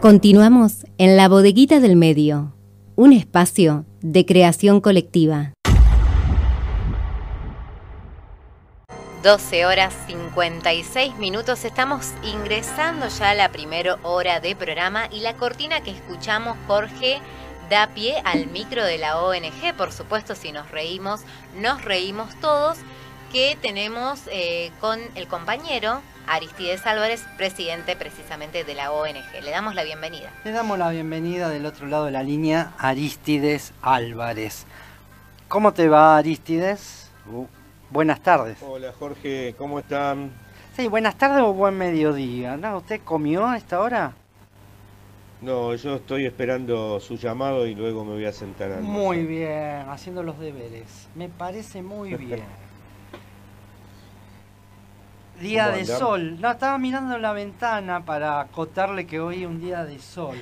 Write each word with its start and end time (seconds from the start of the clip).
Continuamos 0.00 0.86
en 0.96 1.16
la 1.16 1.28
bodeguita 1.28 1.80
del 1.80 1.96
medio, 1.96 2.54
un 2.94 3.12
espacio 3.12 3.84
de 4.00 4.24
creación 4.24 4.80
colectiva. 4.80 5.54
12 9.24 9.66
horas 9.66 9.92
56 10.06 11.16
minutos, 11.16 11.64
estamos 11.64 12.12
ingresando 12.22 13.08
ya 13.08 13.30
a 13.30 13.34
la 13.34 13.50
primera 13.50 13.98
hora 14.04 14.38
de 14.38 14.54
programa 14.54 15.08
y 15.10 15.18
la 15.18 15.36
cortina 15.36 15.80
que 15.80 15.90
escuchamos, 15.90 16.56
Jorge, 16.68 17.18
da 17.68 17.88
pie 17.88 18.22
al 18.24 18.46
micro 18.46 18.84
de 18.84 18.98
la 18.98 19.20
ONG, 19.20 19.74
por 19.76 19.90
supuesto, 19.90 20.36
si 20.36 20.52
nos 20.52 20.70
reímos, 20.70 21.22
nos 21.56 21.84
reímos 21.84 22.36
todos, 22.40 22.78
que 23.32 23.58
tenemos 23.60 24.20
eh, 24.32 24.70
con 24.80 24.98
el 25.14 25.26
compañero 25.28 26.00
Aristides 26.26 26.86
Álvarez, 26.86 27.24
presidente 27.36 27.96
precisamente 27.96 28.64
de 28.64 28.74
la 28.74 28.92
ONG. 28.92 29.42
Le 29.42 29.50
damos 29.50 29.74
la 29.74 29.84
bienvenida. 29.84 30.30
Le 30.44 30.52
damos 30.52 30.78
la 30.78 30.90
bienvenida 30.90 31.48
del 31.48 31.66
otro 31.66 31.86
lado 31.86 32.06
de 32.06 32.10
la 32.10 32.22
línea, 32.22 32.72
Aristides 32.78 33.72
Álvarez. 33.82 34.66
¿Cómo 35.48 35.72
te 35.72 35.88
va, 35.88 36.16
Aristides? 36.16 37.10
Uh, 37.30 37.46
buenas 37.90 38.20
tardes. 38.20 38.58
Hola, 38.62 38.92
Jorge, 38.98 39.54
¿cómo 39.56 39.78
están? 39.78 40.30
Sí, 40.76 40.86
buenas 40.88 41.16
tardes 41.16 41.42
o 41.42 41.52
buen 41.52 41.76
mediodía. 41.76 42.56
¿No? 42.56 42.78
¿Usted 42.78 43.00
comió 43.04 43.46
a 43.46 43.56
esta 43.56 43.80
hora? 43.80 44.12
No, 45.40 45.74
yo 45.74 45.96
estoy 45.96 46.26
esperando 46.26 46.98
su 46.98 47.16
llamado 47.16 47.66
y 47.66 47.74
luego 47.74 48.04
me 48.04 48.12
voy 48.12 48.24
a 48.24 48.32
sentar 48.32 48.72
a 48.72 48.80
Muy 48.80 49.24
bien, 49.24 49.88
haciendo 49.88 50.22
los 50.22 50.38
deberes. 50.38 51.08
Me 51.14 51.28
parece 51.28 51.80
muy 51.80 52.14
bien. 52.14 52.67
Día 55.40 55.68
de 55.68 55.84
sol. 55.84 56.40
No, 56.40 56.50
estaba 56.50 56.78
mirando 56.78 57.16
la 57.18 57.32
ventana 57.32 58.04
para 58.04 58.40
acotarle 58.40 59.06
que 59.06 59.20
hoy 59.20 59.42
es 59.42 59.48
un 59.48 59.60
día 59.60 59.84
de 59.84 59.98
sol. 59.98 60.36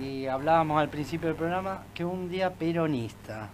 Y 0.00 0.26
hablábamos 0.26 0.80
al 0.80 0.88
principio 0.88 1.28
del 1.28 1.36
programa 1.36 1.84
que 1.94 2.04
un 2.04 2.28
día 2.28 2.52
peronista. 2.52 3.50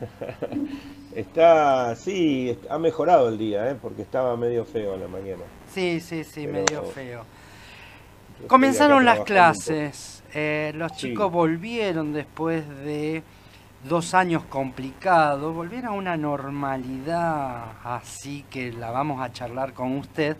Está, 1.14 1.94
sí, 1.94 2.58
ha 2.70 2.78
mejorado 2.78 3.28
el 3.28 3.36
día, 3.36 3.70
¿eh? 3.70 3.76
porque 3.80 4.00
estaba 4.00 4.34
medio 4.34 4.64
feo 4.64 4.94
en 4.94 5.00
la 5.02 5.08
mañana. 5.08 5.42
Sí, 5.70 6.00
sí, 6.00 6.24
sí, 6.24 6.46
medio 6.46 6.84
feo. 6.84 7.26
Comenzaron 8.46 9.04
las 9.04 9.20
clases. 9.20 10.22
Eh, 10.32 10.72
los 10.74 10.92
chicos 10.92 11.30
volvieron 11.30 12.14
después 12.14 12.66
de 12.66 13.22
dos 13.88 14.14
años 14.14 14.44
complicados, 14.44 15.54
volver 15.54 15.86
a 15.86 15.90
una 15.90 16.16
normalidad 16.16 17.72
así 17.84 18.44
que 18.48 18.72
la 18.72 18.90
vamos 18.90 19.20
a 19.20 19.32
charlar 19.32 19.72
con 19.72 19.96
usted, 19.96 20.36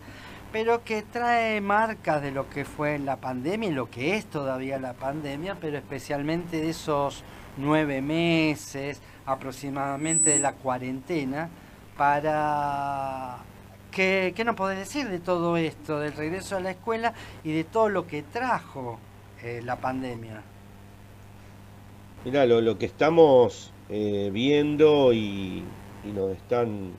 pero 0.51 0.83
que 0.83 1.01
trae 1.01 1.59
marcas 1.59 2.21
de 2.21 2.31
lo 2.31 2.49
que 2.49 2.63
fue 2.63 2.99
la 2.99 3.17
pandemia 3.17 3.69
y 3.69 3.73
lo 3.73 3.89
que 3.89 4.15
es 4.15 4.25
todavía 4.25 4.79
la 4.79 4.93
pandemia, 4.93 5.57
pero 5.59 5.77
especialmente 5.77 6.61
de 6.61 6.69
esos 6.69 7.23
nueve 7.57 8.01
meses 8.01 9.01
aproximadamente 9.25 10.29
de 10.31 10.39
la 10.39 10.53
cuarentena, 10.53 11.49
para... 11.97 13.37
¿Qué, 13.91 14.33
nos 14.43 14.55
podés 14.55 14.79
decir 14.79 15.07
de 15.07 15.19
todo 15.19 15.55
esto, 15.55 15.99
del 15.99 16.13
regreso 16.13 16.57
a 16.57 16.59
la 16.59 16.71
escuela 16.71 17.13
y 17.43 17.53
de 17.53 17.63
todo 17.63 17.89
lo 17.89 18.07
que 18.07 18.23
trajo 18.23 18.97
eh, 19.43 19.61
la 19.63 19.75
pandemia? 19.75 20.41
Mira, 22.25 22.45
lo, 22.45 22.77
que 22.77 22.85
estamos 22.85 23.69
eh, 23.89 24.29
viendo 24.31 25.11
y, 25.11 25.61
nos 26.15 26.31
están 26.31 26.93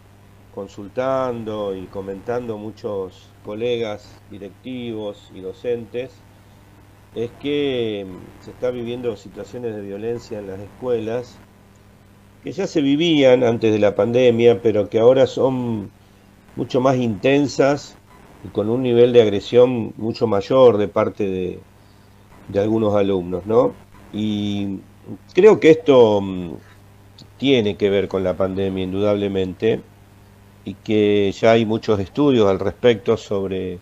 consultando 0.55 1.75
y 1.75 1.87
comentando 1.87 2.59
muchos 2.59 3.27
colegas 3.43 4.21
directivos 4.31 5.31
y 5.35 5.41
docentes 5.41 6.11
es 7.15 7.31
que 7.41 8.05
mm, 8.07 8.45
se 8.45 8.51
está 8.51 8.71
viviendo 8.71 9.17
situaciones 9.17 9.75
de 9.75 9.81
violencia 9.81 10.39
en 10.39 10.47
las 10.47 10.61
escuelas 10.61 11.39
que 12.43 12.53
ya 12.53 12.67
se 12.67 12.83
vivían 12.83 13.45
antes 13.45 13.73
de 13.73 13.79
la 13.79 13.95
pandemia, 13.95 14.61
pero 14.61 14.91
que 14.91 14.99
ahora 14.99 15.27
son 15.27 15.91
mucho 16.55 16.83
más 16.83 16.97
intensas 16.97 17.97
y 18.45 18.49
con 18.49 18.69
un 18.69 18.83
nivel 18.83 19.15
de 19.15 19.23
agresión 19.23 19.95
mucho 19.97 20.27
mayor 20.27 20.77
de 20.77 20.89
parte 20.89 21.25
de, 21.25 21.59
de 22.49 22.61
algunos 22.61 22.95
alumnos, 22.95 23.47
¿no? 23.47 23.73
Y 24.13 24.81
Creo 25.35 25.61
que 25.61 25.71
esto 25.71 26.21
mm, 26.21 26.55
tiene 27.39 27.77
que 27.77 27.91
ver 27.91 28.09
con 28.09 28.25
la 28.25 28.37
pandemia, 28.37 28.85
indudablemente, 28.85 29.81
y 30.65 30.75
que 30.75 31.31
ya 31.33 31.53
hay 31.53 31.67
muchos 31.67 32.01
estudios 32.01 32.49
al 32.49 32.59
respecto 32.59 33.17
sobre 33.17 33.75
eh, 33.75 33.79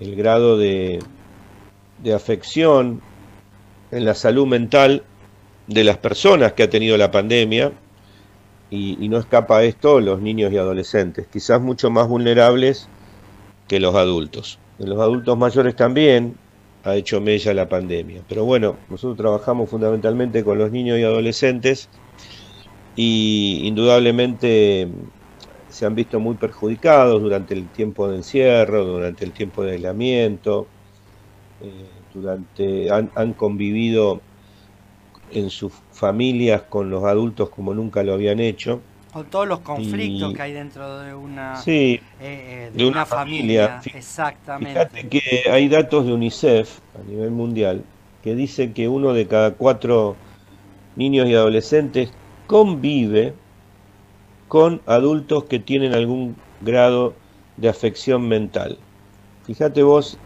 el 0.00 0.16
grado 0.16 0.58
de, 0.58 1.00
afección 2.14 3.00
en 3.90 4.04
la 4.04 4.14
salud 4.14 4.46
mental 4.46 5.04
de 5.66 5.84
las 5.84 5.96
personas 5.96 6.52
que 6.52 6.64
ha 6.64 6.70
tenido 6.70 6.96
la 6.96 7.10
pandemia, 7.10 7.72
y, 8.70 9.08
no 9.08 9.18
escapa 9.18 9.58
a 9.58 9.62
esto 9.62 10.00
los 10.00 10.20
niños 10.20 10.52
y 10.52 10.58
adolescentes, 10.58 11.28
quizás 11.32 11.60
mucho 11.60 11.90
más 11.90 12.08
vulnerables 12.08 12.88
que 13.68 13.78
los 13.78 13.94
adultos. 13.94 14.58
Los 14.78 14.98
adultos 14.98 15.38
mayores 15.38 15.76
también, 15.76 16.36
ha 16.84 16.96
hecho 16.96 17.20
mella 17.20 17.54
la 17.54 17.68
pandemia. 17.68 18.22
Pero 18.28 18.44
bueno, 18.44 18.76
nosotros 18.88 19.16
trabajamos 19.16 19.70
fundamentalmente 19.70 20.44
con 20.44 20.58
los 20.58 20.70
niños 20.70 20.98
y 20.98 21.02
adolescentes 21.02 21.88
y 22.94 23.62
indudablemente 23.64 24.88
se 25.68 25.86
han 25.86 25.94
visto 25.94 26.20
muy 26.20 26.36
perjudicados 26.36 27.20
durante 27.20 27.54
el 27.54 27.68
tiempo 27.68 28.08
de 28.08 28.16
encierro, 28.18 28.84
durante 28.84 29.24
el 29.24 29.32
tiempo 29.32 29.64
de 29.64 29.72
aislamiento, 29.72 30.66
eh, 31.62 31.88
durante 32.12 32.90
han, 32.90 33.10
han 33.14 33.32
convivido 33.32 34.20
en 35.32 35.50
sus 35.50 35.72
familias 35.90 36.62
con 36.62 36.90
los 36.90 37.04
adultos 37.04 37.48
como 37.50 37.74
nunca 37.74 38.02
lo 38.04 38.12
habían 38.12 38.40
hecho 38.40 38.80
con 39.14 39.26
todos 39.26 39.46
los 39.46 39.60
conflictos 39.60 40.34
que 40.34 40.42
hay 40.42 40.52
dentro 40.52 40.98
de 40.98 41.14
una, 41.14 41.54
sí, 41.62 42.00
eh, 42.20 42.68
eh, 42.68 42.70
de, 42.74 42.84
una, 42.84 43.06
familia. 43.06 43.80
Exactamente. 43.94 44.88
Fíjate 44.88 45.08
que 45.08 45.48
hay 45.48 45.68
datos 45.68 46.04
de 46.04 46.12
UNICEF 46.12 46.80
a 46.98 47.08
nivel 47.08 47.30
mundial 47.30 47.84
que 48.24 48.34
dice 48.34 48.72
que 48.72 48.88
uno 48.88 49.12
de 49.12 49.28
cada 49.28 49.52
cuatro 49.52 50.16
niños 50.96 51.28
y 51.28 51.34
adolescentes 51.34 52.10
convive 52.48 53.34
con 54.48 54.82
adultos 54.84 55.44
que 55.44 55.60
tienen 55.60 55.94
algún 55.94 56.34
grado 56.60 57.14
de 57.56 57.68
afección 57.68 58.26
mental. 58.26 58.78
Fíjate 59.44 59.84
vos, 59.84 60.18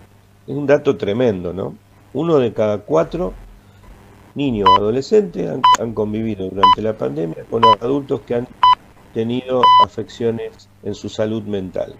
es 0.47 0.56
un 0.56 0.66
dato 0.66 0.97
tremendo, 0.97 1.53
¿no? 1.53 1.77
Uno 2.15 2.38
de 2.38 2.54
cada 2.54 2.78
cuatro 2.78 3.34
niños 4.34 4.66
o 4.66 4.77
adolescentes 4.77 5.47
han, 5.47 5.60
han, 5.78 5.93
convivido 5.93 6.48
durante 6.48 6.81
la 6.81 6.97
pandemia 6.97 7.44
con 7.50 7.62
adultos 7.82 8.22
que 8.22 8.37
han 8.37 8.48
tenido 9.12 9.62
afecciones 9.84 10.69
en 10.82 10.94
su 10.94 11.08
salud 11.08 11.42
mental. 11.42 11.94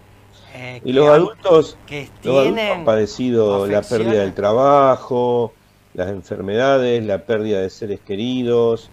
Eh, 0.55 0.81
y 0.83 0.93
los 0.93 1.07
adultos, 1.07 1.77
que 1.85 2.09
han 2.25 2.85
padecido 2.85 3.67
la 3.67 3.81
pérdida 3.81 4.21
del 4.21 4.33
trabajo, 4.33 5.53
las 5.93 6.09
enfermedades, 6.09 7.03
la 7.05 7.25
pérdida 7.25 7.61
de 7.61 7.69
seres 7.69 7.99
queridos, 7.99 8.89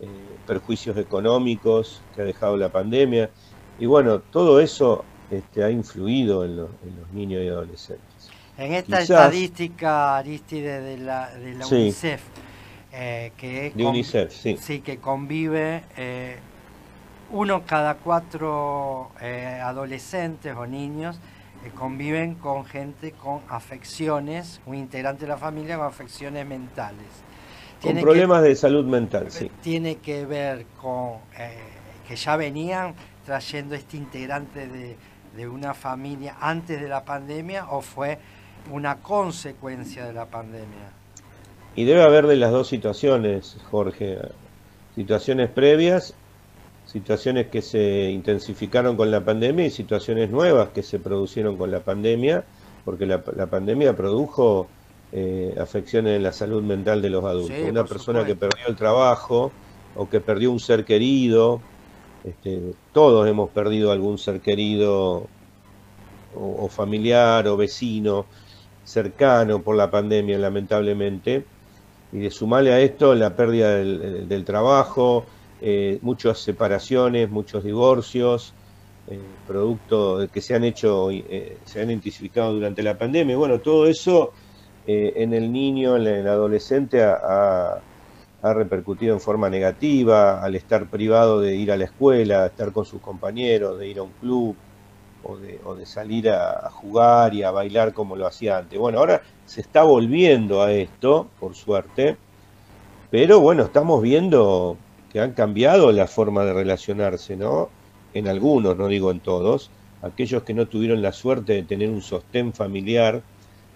eh, 0.00 0.06
perjuicios 0.46 0.96
económicos 0.96 2.00
que 2.14 2.22
ha 2.22 2.24
dejado 2.24 2.56
la 2.56 2.70
pandemia. 2.70 3.30
Y 3.78 3.86
bueno, 3.86 4.20
todo 4.20 4.60
eso 4.60 5.04
este, 5.30 5.64
ha 5.64 5.70
influido 5.70 6.44
en, 6.44 6.56
los 6.56 6.68
niños 7.12 7.42
y 7.42 7.48
adolescentes. 7.48 8.30
En 8.56 8.74
esta 8.74 9.00
estadística, 9.00 10.18
Aristide, 10.18 10.80
de 10.80 10.98
la, 10.98 11.30
de 11.30 11.54
la 11.54 11.66
UNICEF, 11.66 12.20
eh, 12.92 13.32
que, 13.36 13.72
UNICEF, 13.76 14.32
sí. 14.32 14.56
sí. 14.60 14.80
que 14.80 14.98
convive 14.98 15.82
uno 17.30 17.62
cada 17.64 17.94
cuatro 17.94 19.10
eh, 19.20 19.60
adolescentes 19.62 20.54
o 20.56 20.66
niños 20.66 21.18
eh, 21.64 21.70
conviven 21.74 22.34
con 22.34 22.64
gente 22.64 23.12
con 23.12 23.40
afecciones, 23.48 24.60
un 24.66 24.74
integrante 24.74 25.22
de 25.22 25.28
la 25.28 25.36
familia 25.36 25.76
con 25.76 25.86
afecciones 25.86 26.46
mentales. 26.46 27.06
Con 27.82 27.98
problemas 28.00 28.42
de 28.42 28.54
salud 28.56 28.84
mental, 28.84 29.30
sí. 29.30 29.50
Tiene 29.62 29.96
que 29.96 30.26
ver 30.26 30.66
con 30.80 31.14
eh, 31.38 31.56
que 32.06 32.16
ya 32.16 32.36
venían 32.36 32.94
trayendo 33.24 33.74
este 33.74 33.96
integrante 33.96 34.66
de, 34.66 34.96
de 35.36 35.48
una 35.48 35.72
familia 35.72 36.36
antes 36.40 36.80
de 36.80 36.88
la 36.88 37.04
pandemia 37.04 37.66
o 37.70 37.80
fue 37.80 38.18
una 38.70 38.96
consecuencia 38.96 40.04
de 40.04 40.12
la 40.12 40.26
pandemia. 40.26 40.92
Y 41.74 41.84
debe 41.84 42.02
haber 42.02 42.26
de 42.26 42.36
las 42.36 42.50
dos 42.50 42.68
situaciones, 42.68 43.56
Jorge. 43.70 44.18
Situaciones 44.94 45.48
previas 45.48 46.14
situaciones 46.90 47.46
que 47.46 47.62
se 47.62 48.10
intensificaron 48.10 48.96
con 48.96 49.10
la 49.10 49.24
pandemia 49.24 49.66
y 49.66 49.70
situaciones 49.70 50.30
nuevas 50.30 50.70
que 50.70 50.82
se 50.82 50.98
producieron 50.98 51.56
con 51.56 51.70
la 51.70 51.80
pandemia, 51.80 52.44
porque 52.84 53.06
la, 53.06 53.22
pandemia 53.22 53.94
produjo 53.94 54.66
eh, 55.12 55.54
afecciones 55.60 56.16
en 56.16 56.22
la 56.24 56.32
salud 56.32 56.62
mental 56.62 57.00
de 57.00 57.10
los 57.10 57.24
adultos. 57.24 57.58
Una 57.68 57.84
persona 57.84 58.24
que 58.24 58.34
perdió 58.34 58.66
el 58.66 58.76
trabajo 58.76 59.52
o 59.94 60.08
que 60.08 60.20
perdió 60.20 60.50
un 60.50 60.58
ser 60.58 60.84
querido, 60.84 61.60
este, 62.24 62.72
todos 62.92 63.28
hemos 63.28 63.50
perdido 63.50 63.92
algún 63.92 64.18
ser 64.18 64.40
querido 64.40 65.28
o, 66.34 66.68
familiar 66.68 67.46
o 67.48 67.56
vecino. 67.56 68.26
cercano 68.84 69.62
por 69.62 69.76
la 69.76 69.90
pandemia, 69.90 70.38
lamentablemente, 70.38 71.44
y 72.12 72.18
de 72.18 72.30
sumarle 72.30 72.72
a 72.72 72.80
esto 72.80 73.14
la 73.14 73.36
pérdida 73.36 73.76
del, 73.76 74.44
trabajo, 74.44 75.26
eh, 75.62 75.98
muchas 76.00 76.38
separaciones, 76.38 77.30
muchos 77.30 77.62
divorcios, 77.62 78.54
eh, 79.08 79.20
producto 79.46 80.26
que 80.32 80.40
se 80.40 80.54
han 80.54 80.64
hecho, 80.64 81.10
eh, 81.10 81.58
se 81.64 81.82
han 81.82 81.90
intensificado 81.90 82.54
durante 82.54 82.82
la 82.82 82.96
pandemia. 82.96 83.36
Bueno, 83.36 83.60
todo 83.60 83.86
eso 83.86 84.32
en 84.86 85.34
el 85.34 85.52
niño, 85.52 85.96
en 85.96 86.06
el 86.06 86.26
adolescente, 86.26 87.02
ha, 87.02 87.80
repercutido 88.42 89.14
en 89.14 89.20
forma 89.20 89.50
negativa 89.50 90.42
al 90.42 90.56
estar 90.56 90.88
privado 90.88 91.40
de 91.40 91.54
ir 91.54 91.70
a 91.70 91.76
la 91.76 91.84
escuela, 91.84 92.46
estar 92.46 92.72
con 92.72 92.84
sus 92.86 93.00
compañeros, 93.00 93.78
de 93.78 93.86
ir 93.86 93.98
a 93.98 94.02
un 94.02 94.12
club 94.20 94.56
o 95.22 95.36
de, 95.36 95.60
o 95.64 95.74
de 95.76 95.86
salir 95.86 96.30
a, 96.30 96.70
jugar 96.70 97.34
y 97.34 97.42
a 97.42 97.50
bailar 97.50 97.92
como 97.92 98.16
lo 98.16 98.26
hacía 98.26 98.58
antes. 98.58 98.78
Bueno, 98.78 98.98
ahora 98.98 99.22
se 99.44 99.60
está 99.60 99.82
volviendo 99.84 100.62
a 100.62 100.72
esto, 100.72 101.28
por 101.38 101.54
suerte, 101.54 102.16
pero 103.10 103.40
bueno, 103.40 103.64
estamos 103.64 104.02
viendo 104.02 104.76
que 105.12 105.20
han 105.20 105.32
cambiado 105.32 105.92
la 105.92 106.06
forma 106.06 106.44
de 106.44 106.52
relacionarse, 106.52 107.36
¿no? 107.36 107.68
En 108.14 108.28
algunos, 108.28 108.76
no 108.76 108.88
digo 108.88 109.10
en 109.10 109.20
todos, 109.20 109.70
aquellos 110.02 110.42
que 110.42 110.54
no 110.54 110.66
tuvieron 110.66 111.02
la 111.02 111.12
suerte 111.12 111.54
de 111.54 111.62
tener 111.62 111.90
un 111.90 112.02
sostén 112.02 112.52
familiar, 112.52 113.22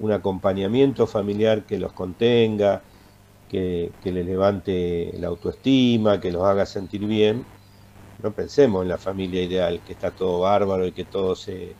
un 0.00 0.12
acompañamiento 0.12 1.06
familiar 1.06 1.64
que 1.64 1.78
los 1.78 1.92
contenga, 1.92 2.82
que, 3.48 3.92
que 4.02 4.12
les 4.12 4.26
levante 4.26 5.12
la 5.18 5.28
autoestima, 5.28 6.20
que 6.20 6.32
los 6.32 6.42
haga 6.44 6.66
sentir 6.66 7.06
bien, 7.06 7.44
no 8.22 8.32
pensemos 8.32 8.82
en 8.82 8.88
la 8.88 8.98
familia 8.98 9.42
ideal, 9.42 9.80
que 9.86 9.92
está 9.92 10.10
todo 10.10 10.40
bárbaro 10.40 10.86
y 10.86 10.92
que 10.92 11.04
todos 11.04 11.40
se, 11.40 11.74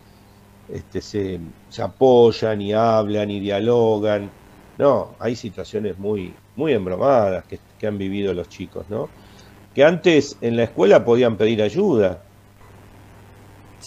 este, 0.68 1.00
se, 1.00 1.40
apoyan 1.82 2.60
y 2.60 2.72
hablan 2.72 3.30
y 3.30 3.40
dialogan. 3.40 4.30
No, 4.78 5.14
hay 5.18 5.36
situaciones 5.36 5.98
muy, 5.98 6.34
muy 6.56 6.72
embromadas 6.72 7.44
que, 7.46 7.60
han 7.86 7.98
vivido 7.98 8.32
los 8.32 8.48
chicos, 8.48 8.86
¿no? 8.88 9.10
Que 9.74 9.84
antes 9.84 10.38
en 10.40 10.56
la 10.56 10.64
escuela 10.64 11.04
podían 11.04 11.36
pedir 11.36 11.62
ayuda, 11.62 12.22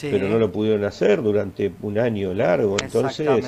pero 0.02 0.28
no 0.28 0.38
lo 0.38 0.52
pudieron 0.52 0.84
hacer 0.84 1.22
durante 1.22 1.72
un 1.82 1.98
año 1.98 2.34
largo. 2.34 2.78
Entonces, 2.82 3.46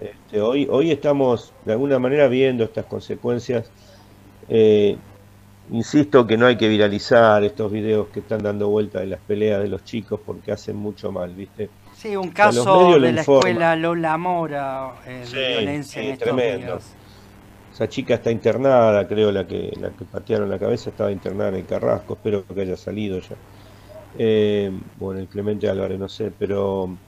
este, 0.00 0.40
hoy, 0.40 0.68
hoy 0.70 0.90
estamos 0.90 1.52
de 1.64 1.72
alguna 1.72 1.98
manera 1.98 2.28
viendo 2.28 2.64
estas 2.64 2.86
consecuencias. 2.86 3.70
Eh, 4.48 4.96
Insisto 5.70 6.26
que 6.26 6.36
no 6.36 6.46
hay 6.46 6.56
que 6.56 6.68
viralizar 6.68 7.44
estos 7.44 7.70
videos 7.70 8.08
que 8.08 8.20
están 8.20 8.42
dando 8.42 8.68
vuelta 8.68 9.00
de 9.00 9.06
las 9.06 9.20
peleas 9.20 9.62
de 9.62 9.68
los 9.68 9.84
chicos 9.84 10.20
porque 10.24 10.52
hacen 10.52 10.76
mucho 10.76 11.12
mal, 11.12 11.32
¿viste? 11.34 11.70
Sí, 11.96 12.16
un 12.16 12.30
caso 12.30 12.98
de 12.98 13.12
la 13.12 13.20
escuela 13.20 13.76
Lola 13.76 14.18
Mora 14.18 14.92
eh, 15.06 15.24
de 15.32 15.48
violencia 15.48 16.02
en 16.02 16.10
estos 16.10 16.28
tremendo. 16.28 16.78
Esa 17.72 17.88
chica 17.88 18.14
está 18.16 18.30
internada, 18.30 19.06
creo, 19.08 19.32
la 19.32 19.46
que, 19.46 19.72
la 19.78 19.94
que 19.96 20.04
patearon 20.04 20.48
la 20.50 20.58
cabeza 20.58 20.90
estaba 20.90 21.10
internada 21.12 21.58
en 21.58 21.66
Carrasco, 21.66 22.14
espero 22.14 22.46
que 22.46 22.60
haya 22.60 22.76
salido 22.76 23.18
ya. 23.20 23.36
Eh, 24.12 24.70
bueno, 24.94 25.20
el 25.20 25.28
Clemente 25.28 25.68
Álvarez, 25.68 25.98
no 25.98 26.08
sé, 26.08 26.32
pero 26.32 27.00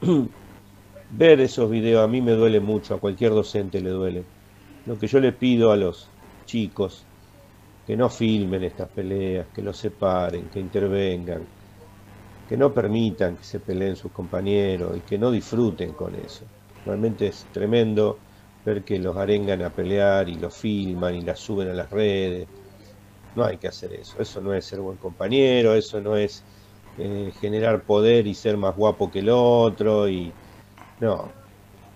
ver 1.08 1.40
esos 1.40 1.70
videos 1.70 2.04
a 2.04 2.08
mí 2.08 2.22
me 2.22 2.32
duele 2.32 2.60
mucho, 2.60 2.94
a 2.94 3.00
cualquier 3.00 3.32
docente 3.32 3.80
le 3.80 3.90
duele. 3.90 4.30
Lo 4.84 4.98
que 4.98 5.06
yo 5.08 5.20
le 5.20 5.32
pido 5.34 5.72
a 5.72 5.76
los 5.76 6.16
chicos 6.46 7.08
que 7.84 7.96
no 7.96 8.10
filmen 8.10 8.64
estas 8.64 8.90
peleas, 8.90 9.50
que 9.52 9.62
los 9.62 9.78
separen, 9.78 10.50
que 10.50 10.60
intervengan, 10.60 11.50
que 12.46 12.56
no 12.56 12.68
permitan 12.74 13.36
que 13.36 13.44
se 13.44 13.60
peleen 13.60 13.96
sus 13.96 14.12
compañeros 14.12 14.96
y 14.98 15.02
que 15.02 15.18
no 15.18 15.30
disfruten 15.30 15.94
con 15.94 16.14
eso. 16.16 16.50
Realmente 16.84 17.28
es 17.28 17.50
tremendo 17.50 18.24
ver 18.64 18.82
que 18.82 18.98
los 18.98 19.16
arengan 19.16 19.62
a 19.62 19.70
pelear 19.70 20.28
y 20.28 20.34
los 20.34 20.54
filman 20.54 21.14
y 21.14 21.22
las 21.22 21.38
suben 21.38 21.68
a 21.68 21.74
las 21.74 21.90
redes. 21.90 22.46
No 23.34 23.44
hay 23.44 23.58
que 23.58 23.68
hacer 23.68 23.92
eso. 23.92 24.16
Eso 24.20 24.40
no 24.40 24.52
es 24.54 24.64
ser 24.64 24.80
buen 24.80 24.96
compañero, 24.96 25.74
eso 25.74 26.00
no 26.00 26.16
es 26.16 26.42
eh, 26.98 27.32
generar 27.40 27.82
poder 27.82 28.26
y 28.26 28.34
ser 28.34 28.56
más 28.56 28.76
guapo 28.76 29.10
que 29.10 29.20
el 29.20 29.30
otro 29.30 30.08
y 30.08 30.32
no. 31.00 31.28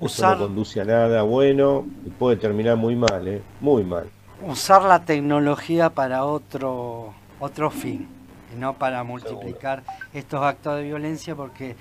Eso 0.01 0.31
no 0.31 0.39
conduce 0.39 0.81
a 0.81 0.85
nada 0.85 1.23
bueno 1.23 1.87
y 2.05 2.11
puede 2.11 2.37
terminar 2.37 2.77
muy 2.77 2.97
mal, 2.97 3.27
¿eh? 3.27 3.43
muy 3.61 3.85
mal 3.85 4.09
usar 4.43 4.83
la 4.83 5.05
tecnología 5.05 5.91
para 5.91 6.25
otro, 6.25 7.15
otro 7.41 7.71
fin 7.71 8.09
y 8.55 8.59
no 8.59 8.75
para 8.75 9.03
multiplicar 9.05 9.83
estos 10.13 10.43
actos 10.43 10.77
de 10.77 10.85
violencia 10.85 11.35
porque 11.35 11.77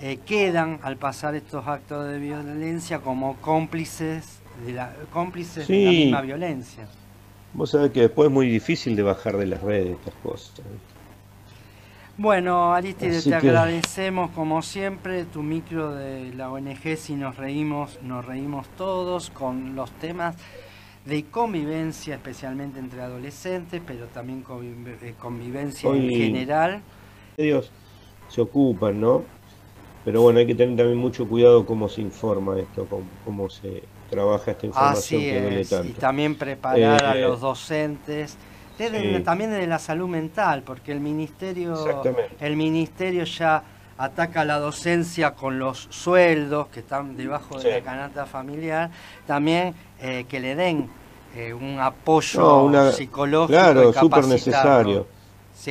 eh, 0.00 0.18
quedan 0.24 0.78
al 0.82 0.96
pasar 0.96 1.34
estos 1.34 1.66
actos 1.66 2.06
de 2.06 2.18
violencia 2.18 3.00
como 3.00 3.36
cómplices 3.36 4.40
de 4.64 4.72
la, 4.72 4.94
cómplices 5.12 5.66
de 5.66 5.84
la 5.84 5.90
misma 5.90 6.20
violencia. 6.20 6.86
Vos 7.54 7.70
sabés 7.70 7.90
que 7.90 8.02
después 8.02 8.28
es 8.28 8.32
muy 8.32 8.48
difícil 8.48 8.94
de 8.94 9.02
bajar 9.02 9.36
de 9.36 9.46
las 9.46 9.60
redes 9.60 9.96
estas 9.98 10.14
cosas. 10.22 10.60
Bueno, 12.16 12.74
Aristide, 12.74 13.22
te 13.22 13.34
agradecemos 13.34 14.30
como 14.32 14.60
siempre 14.62 15.24
tu 15.24 15.42
micro 15.42 15.94
de 15.94 16.32
la 16.34 16.50
ONG, 16.50 16.96
si 16.96 17.14
nos 17.14 17.36
reímos, 17.36 18.00
nos 18.02 18.24
reímos 18.24 18.66
todos 18.76 19.30
con 19.30 19.76
los 19.76 19.90
temas 19.92 20.36
de 21.04 21.24
convivencia, 21.24 22.16
especialmente 22.16 22.80
entre 22.80 23.02
adolescentes, 23.02 23.80
pero 23.86 24.06
también 24.06 24.44
eh, 25.02 25.14
convivencia 25.18 25.90
en 25.90 26.10
general. 26.10 26.82
Ellos 27.36 27.70
se 28.28 28.40
ocupan, 28.40 29.00
¿no? 29.00 29.37
Pero 30.04 30.22
bueno, 30.22 30.38
hay 30.38 30.46
que 30.46 30.54
tener 30.54 30.76
también 30.76 30.98
mucho 30.98 31.28
cuidado 31.28 31.66
cómo 31.66 31.88
se 31.88 32.00
informa 32.00 32.58
esto, 32.58 32.86
cómo, 33.24 33.50
se 33.50 33.82
trabaja 34.08 34.52
esta 34.52 34.66
información 34.66 35.20
que 35.20 35.42
duele 35.42 35.64
tanto. 35.64 35.88
Y 35.88 35.92
también 35.92 36.34
preparar 36.34 37.04
a 37.04 37.16
eh, 37.16 37.22
los 37.22 37.40
docentes, 37.40 38.36
también 39.24 39.50
de 39.50 39.66
la 39.66 39.78
salud 39.78 40.08
mental, 40.08 40.62
porque 40.64 40.92
el 40.92 41.00
ministerio, 41.00 42.02
el 42.40 42.56
ministerio 42.56 43.24
ya 43.24 43.62
ataca 43.98 44.44
la 44.44 44.58
docencia 44.58 45.34
con 45.34 45.58
los 45.58 45.88
sueldos 45.90 46.68
que 46.68 46.80
están 46.80 47.16
debajo 47.16 47.58
de 47.58 47.70
la 47.72 47.80
canasta 47.80 48.24
familiar, 48.26 48.90
también 49.26 49.74
eh, 50.00 50.24
que 50.28 50.38
le 50.38 50.54
den 50.54 50.88
eh, 51.34 51.52
un 51.52 51.78
apoyo 51.80 52.92
psicológico. 52.92 53.48
Claro, 53.48 53.92
súper 53.92 54.26
necesario. 54.26 55.17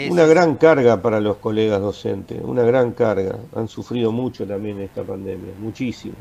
Una 0.10 0.26
gran 0.26 0.56
carga 0.56 1.02
para 1.02 1.20
los 1.22 1.38
colegas 1.38 1.80
docentes, 1.80 2.42
una 2.44 2.64
gran 2.64 2.92
carga. 2.92 3.38
Han 3.56 3.68
sufrido 3.68 4.12
mucho 4.12 4.46
también 4.46 4.80
esta 4.82 5.04
pandemia, 5.04 5.54
muchísimo. 5.60 6.16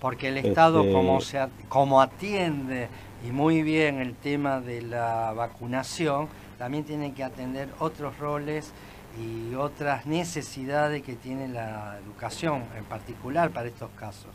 Porque 0.00 0.28
el 0.28 0.38
Estado, 0.38 0.80
este, 0.80 0.92
como, 0.92 1.20
se, 1.20 1.48
como 1.68 2.00
atiende 2.00 2.88
y 3.26 3.30
muy 3.30 3.62
bien 3.62 3.98
el 3.98 4.14
tema 4.14 4.60
de 4.60 4.82
la 4.82 5.32
vacunación, 5.32 6.28
también 6.58 6.84
tiene 6.84 7.14
que 7.14 7.24
atender 7.24 7.68
otros 7.78 8.18
roles 8.18 8.72
y 9.20 9.54
otras 9.54 10.06
necesidades 10.06 11.02
que 11.02 11.14
tiene 11.14 11.48
la 11.48 11.98
educación, 12.04 12.64
en 12.76 12.84
particular 12.84 13.50
para 13.50 13.68
estos 13.68 13.90
casos. 13.98 14.30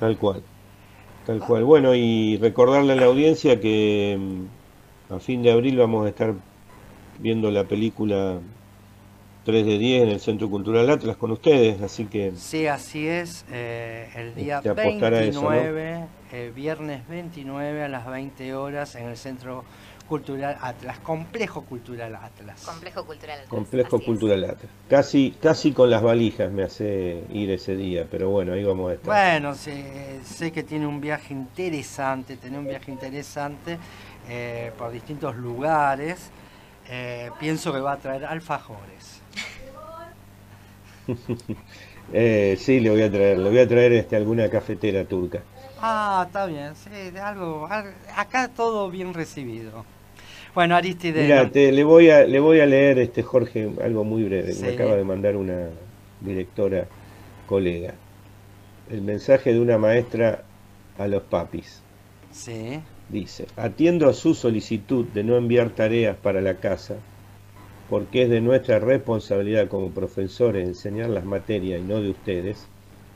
Tal 0.00 0.16
cual. 0.16 0.42
Tal 1.26 1.38
cual. 1.40 1.64
Bueno, 1.64 1.94
y 1.94 2.36
recordarle 2.38 2.92
a 2.92 2.96
la 2.96 3.06
audiencia 3.06 3.60
que 3.60 4.18
mm, 4.18 5.14
a 5.14 5.20
fin 5.20 5.42
de 5.42 5.52
abril 5.52 5.78
vamos 5.78 6.06
a 6.06 6.08
estar 6.08 6.34
viendo 7.18 7.50
la 7.50 7.64
película 7.64 8.38
3 9.44 9.66
de 9.66 9.78
10 9.78 10.02
en 10.04 10.08
el 10.08 10.20
Centro 10.20 10.48
Cultural 10.48 10.88
Atlas 10.88 11.16
con 11.16 11.30
ustedes, 11.30 11.82
así 11.82 12.06
que... 12.06 12.32
Sí, 12.36 12.66
así 12.66 13.06
es, 13.06 13.44
eh, 13.50 14.08
el 14.14 14.34
día 14.34 14.60
29, 14.60 16.06
eh, 16.32 16.52
viernes 16.54 17.06
29 17.08 17.84
a 17.84 17.88
las 17.88 18.06
20 18.06 18.54
horas 18.54 18.94
en 18.94 19.08
el 19.08 19.16
Centro 19.16 19.64
Cultural 20.08 20.56
Atlas, 20.60 20.98
Complejo 20.98 21.62
Cultural 21.62 22.14
Atlas. 22.14 22.62
Complejo 22.62 23.04
Cultural 23.04 23.36
Atlas. 23.36 23.48
Complejo 23.48 24.00
Cultural 24.00 24.44
Atlas. 24.44 24.70
Casi, 24.88 25.34
casi 25.40 25.72
con 25.72 25.90
las 25.90 26.02
valijas 26.02 26.50
me 26.50 26.62
hace 26.62 27.24
ir 27.32 27.50
ese 27.50 27.76
día, 27.76 28.06
pero 28.10 28.30
bueno, 28.30 28.52
ahí 28.52 28.64
vamos 28.64 28.90
a 28.90 28.94
estar. 28.94 29.06
Bueno, 29.06 29.54
sé, 29.54 30.20
sé 30.24 30.52
que 30.52 30.62
tiene 30.62 30.86
un 30.86 31.00
viaje 31.00 31.32
interesante, 31.32 32.36
tiene 32.36 32.58
un 32.58 32.66
viaje 32.66 32.90
interesante 32.90 33.78
eh, 34.28 34.72
por 34.78 34.90
distintos 34.90 35.36
lugares. 35.36 36.30
Eh, 36.88 37.30
pienso 37.40 37.72
que 37.72 37.80
va 37.80 37.92
a 37.92 37.96
traer 37.98 38.24
alfajores. 38.24 39.22
eh, 42.12 42.56
sí, 42.58 42.80
le 42.80 42.90
voy 42.90 43.02
a 43.02 43.10
traer, 43.10 43.38
le 43.38 43.48
voy 43.48 43.58
a 43.58 43.68
traer 43.68 43.92
este, 43.92 44.16
alguna 44.16 44.48
cafetera 44.48 45.04
turca. 45.04 45.42
Ah, 45.80 46.24
está 46.26 46.46
bien, 46.46 46.74
sí, 46.76 46.90
algo, 47.18 47.68
acá 48.16 48.48
todo 48.48 48.90
bien 48.90 49.12
recibido. 49.12 49.84
Bueno, 50.54 50.76
Aristide. 50.76 51.22
Mira, 51.22 51.50
le 51.52 51.84
voy 51.84 52.10
a 52.10 52.24
le 52.24 52.38
voy 52.38 52.60
a 52.60 52.66
leer 52.66 53.00
este 53.00 53.22
Jorge 53.24 53.70
algo 53.82 54.04
muy 54.04 54.22
breve. 54.22 54.54
Me 54.60 54.68
acaba 54.68 54.94
de 54.94 55.02
mandar 55.02 55.36
una 55.36 55.68
directora 56.20 56.86
colega. 57.46 57.94
El 58.88 59.02
mensaje 59.02 59.52
de 59.52 59.58
una 59.58 59.78
maestra 59.78 60.44
a 60.96 61.08
los 61.08 61.22
papis. 61.24 61.82
Sí. 62.30 62.80
Dice, 63.14 63.46
atiendo 63.54 64.08
a 64.08 64.12
su 64.12 64.34
solicitud 64.34 65.04
de 65.04 65.22
no 65.22 65.36
enviar 65.36 65.70
tareas 65.70 66.16
para 66.16 66.40
la 66.40 66.58
casa, 66.58 66.96
porque 67.88 68.24
es 68.24 68.28
de 68.28 68.40
nuestra 68.40 68.80
responsabilidad 68.80 69.68
como 69.68 69.94
profesores 69.94 70.66
enseñar 70.66 71.10
las 71.10 71.24
materias 71.24 71.80
y 71.80 71.84
no 71.84 72.00
de 72.00 72.10
ustedes. 72.10 72.66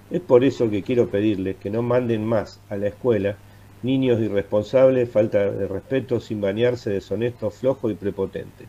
Es 0.09 0.21
por 0.21 0.45
eso 0.45 0.71
que 0.71 0.85
quiero 0.85 1.11
pedirles 1.11 1.57
que 1.57 1.71
no 1.71 1.83
manden 1.83 2.25
más 2.25 2.61
a 2.69 2.76
la 2.76 2.87
escuela 2.87 3.38
niños 3.83 4.21
irresponsables, 4.21 5.11
falta 5.11 5.50
de 5.50 5.67
respeto, 5.67 6.21
sin 6.21 6.40
bañarse, 6.40 6.90
deshonestos, 6.90 7.57
flojos 7.57 7.90
y 7.90 7.97
prepotentes, 7.97 8.69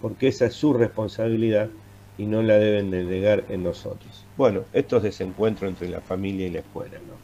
porque 0.00 0.26
esa 0.26 0.46
es 0.46 0.54
su 0.54 0.72
responsabilidad 0.72 1.70
y 2.18 2.26
no 2.26 2.42
la 2.42 2.58
deben 2.58 2.90
delegar 2.90 3.44
en 3.50 3.62
nosotros. 3.62 4.26
Bueno, 4.36 4.64
esto 4.72 4.96
es 4.96 5.04
desencuentro 5.04 5.68
entre 5.68 5.88
la 5.88 6.00
familia 6.00 6.48
y 6.48 6.50
la 6.50 6.58
escuela, 6.58 6.98
¿no? 7.06 7.14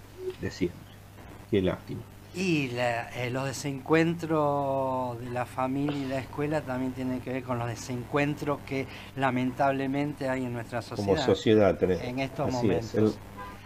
De 0.41 0.53
siempre. 0.53 0.95
Qué 1.51 1.61
lástima. 1.61 2.03
Y 2.35 2.71
eh, 2.73 3.29
los 3.31 3.45
desencuentros 3.45 5.21
de 5.21 5.31
la 5.31 5.45
familia 5.45 5.99
y 5.99 6.07
la 6.07 6.19
escuela 6.19 6.63
también 6.63 6.93
tienen 6.93 7.21
que 7.21 7.31
ver 7.31 7.43
con 7.43 7.59
los 7.59 7.69
desencuentros 7.69 8.61
que 8.67 8.87
lamentablemente 9.17 10.29
hay 10.29 10.45
en 10.47 10.55
nuestra 10.55 10.81
sociedad. 10.81 11.09
Como 11.09 11.23
sociedad, 11.23 11.83
en 11.83 12.19
estos 12.21 12.51
momentos. 12.51 13.19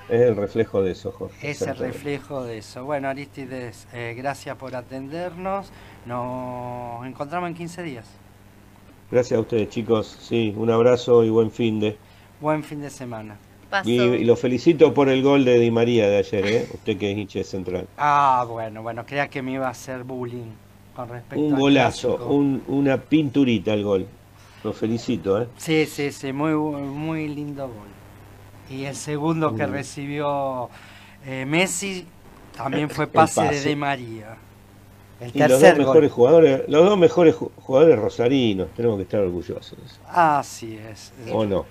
Es 0.09 0.21
el, 0.21 0.37
reflejo 0.37 0.83
de 0.83 0.93
eso, 0.93 1.11
Jorge. 1.13 1.51
Es 1.51 1.63
el 1.63 1.77
reflejo 1.77 2.45
de 2.45 2.59
eso. 2.59 2.85
Bueno, 2.85 3.09
Aristides, 3.09 3.89
eh, 3.93 4.15
gracias 4.17 4.57
por 4.57 4.75
atendernos. 4.75 5.73
Nos 6.05 7.05
encontramos 7.07 7.49
en 7.49 7.57
15 7.57 7.83
días. 7.83 8.07
Gracias 9.11 9.39
a 9.39 9.41
ustedes, 9.41 9.69
chicos. 9.69 10.17
Sí, 10.21 10.55
un 10.57 10.71
abrazo 10.71 11.25
y 11.25 11.31
buen 11.31 11.51
fin 11.51 11.81
de. 11.81 11.97
Buen 12.41 12.63
fin 12.63 12.81
de 12.81 12.91
semana. 12.91 13.37
Y, 13.85 14.25
lo 14.25 14.37
felicito 14.37 14.95
por 14.95 15.09
el 15.09 15.23
gol 15.23 15.45
de 15.45 15.59
Di 15.59 15.71
María 15.71 16.09
de 16.09 16.19
ayer, 16.19 16.47
¿eh? 16.47 16.69
Usted 16.73 16.97
que 16.97 17.13
es 17.13 17.19
hincha 17.19 17.45
central. 17.45 17.87
Ah, 17.99 18.45
bueno, 18.49 18.83
bueno, 18.83 19.05
creía 19.05 19.29
que 19.29 19.43
me 19.43 19.53
iba 19.53 19.67
a 19.67 19.71
hacer 19.71 20.05
bullying 20.05 20.53
con 20.95 21.09
respecto 21.09 21.45
Un 21.45 21.59
golazo, 21.59 22.27
un, 22.29 22.63
una 22.69 22.97
pinturita 22.97 23.75
el 23.75 23.83
gol. 23.83 24.07
Lo 24.65 24.73
felicito, 24.73 25.43
¿eh? 25.43 25.47
Sí, 25.57 25.87
sí, 25.87 26.11
sí, 26.11 26.33
muy, 26.33 26.55
muy 26.55 27.29
lindo 27.29 27.69
gol. 27.69 27.89
Y 28.71 28.85
el 28.85 28.97
segundo 28.97 29.55
que 29.55 29.67
recibió 29.67 30.69
eh, 31.25 31.45
Messi 31.47 32.07
también 32.57 32.89
fue 32.89 33.07
pase, 33.07 33.43
de 33.43 33.61
Di 33.61 33.77
María. 33.77 34.37
El 35.21 35.31
y 35.35 35.39
los 35.39 35.61
dos 35.61 35.79
mejores 35.79 36.13
jugadores, 36.13 36.63
los 36.69 36.85
dos 36.85 36.99
mejores 36.99 37.35
jugadores 37.35 37.99
rosarinos, 37.99 38.69
tenemos 38.77 38.97
que 38.97 39.05
estar 39.05 39.21
orgullosos. 39.21 39.79
Así 40.07 40.79
es. 40.79 41.13
¿O 41.33 41.45
no? 41.45 41.65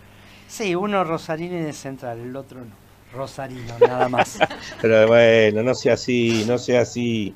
Sí, 0.48 0.75
uno 0.75 1.04
rosarino 1.04 1.56
y 1.56 1.62
de 1.62 1.74
central, 1.74 2.20
el 2.20 2.36
otro 2.36 2.60
no. 2.60 2.86
Rosarino, 3.14 3.80
nada 3.80 4.10
más. 4.10 4.40
Pero 4.82 5.08
bueno, 5.08 5.64
no 5.64 5.74
sea 5.74 5.94
así, 5.94 6.44
no 6.48 6.58
sea 6.58 6.82
así. 6.82 7.34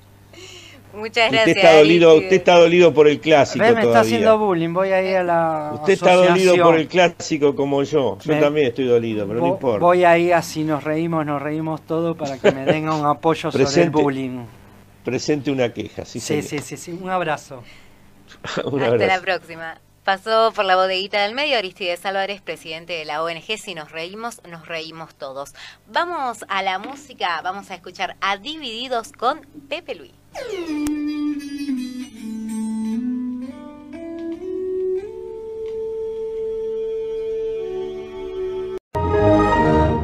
Muchas 0.94 1.32
gracias. 1.32 1.48
Usted 1.48 1.58
está 1.58 1.78
dolido, 1.78 2.16
usted 2.16 2.34
está 2.34 2.60
dolido 2.60 2.94
por 2.94 3.08
el 3.08 3.20
clásico. 3.20 3.64
me 3.64 3.82
está 3.82 4.00
haciendo 4.00 4.38
bullying, 4.40 4.74
voy 4.74 4.90
a 4.90 5.02
ir 5.02 5.18
a 5.18 5.24
la. 5.24 5.72
Usted 5.76 5.94
está 5.94 6.16
dolido 6.16 6.56
por 6.58 6.78
el 6.78 6.88
clásico 6.88 7.56
como 7.56 7.84
yo. 7.84 8.18
Yo 8.20 8.40
también 8.40 8.68
estoy 8.68 8.86
dolido, 8.86 9.28
pero 9.28 9.40
no 9.40 9.48
importa. 9.48 9.80
Voy 9.80 10.04
a 10.04 10.18
ir 10.18 10.34
así 10.34 10.64
nos 10.64 10.84
reímos, 10.84 11.26
nos 11.26 11.42
reímos 11.42 11.82
todos 11.82 12.18
para 12.18 12.38
que 12.38 12.52
me 12.52 12.66
den 12.66 12.90
un 12.90 13.06
apoyo 13.06 13.52
sobre 13.52 13.84
el 13.84 13.90
bullying. 13.90 14.46
Presente 15.04 15.52
una 15.52 15.72
queja, 15.72 16.06
sí, 16.06 16.20
sí, 16.20 16.42
sí, 16.42 16.60
sí, 16.60 16.76
sí, 16.76 17.00
un 17.02 17.10
abrazo. 17.10 17.64
un 18.66 18.82
Hasta 18.82 19.08
la 19.08 19.22
próxima. 19.22 19.80
Pasó 20.10 20.52
por 20.56 20.66
la 20.66 20.76
bodeguita 20.76 21.22
del 21.22 21.36
medio 21.36 21.56
Aristides 21.56 22.04
Álvarez, 22.04 22.42
presidente 22.42 22.94
de 22.94 23.06
la 23.06 23.22
ONG 23.22 23.60
Si 23.60 23.76
nos 23.76 23.92
reímos, 23.92 24.42
nos 24.50 24.68
reímos 24.68 25.14
todos. 25.14 25.54
Vamos 25.86 26.44
a 26.48 26.64
la 26.64 26.80
música, 26.80 27.40
vamos 27.44 27.70
a 27.70 27.76
escuchar 27.76 28.16
a 28.20 28.38
Divididos 28.38 29.12
con 29.12 29.42
Pepe 29.70 29.94
Luis. 29.94 30.14